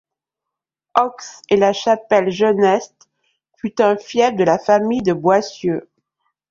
[0.99, 1.11] Aux
[1.49, 3.07] et La Chapelle-Geneste
[3.57, 5.91] fut un fief de la famille de Boissieux.